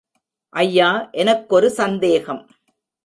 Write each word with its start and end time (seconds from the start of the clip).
ஐயா 0.53 1.09
எனக்கொரு 1.11 1.69
சந்தேகம். 1.71 2.41